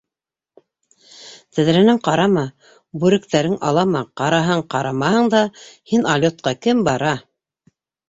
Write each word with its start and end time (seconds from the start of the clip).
Тәҙрәнән 1.57 1.99
ҡарама, 2.07 2.47
бүректәрең 3.05 3.55
алама, 3.73 4.03
Ҡараһаң, 4.25 4.67
ҡарамаһаң 4.75 5.33
да, 5.39 5.47
һин 5.95 6.13
алйотҡа 6.19 6.59
кем 6.67 6.87
бара... 6.93 7.17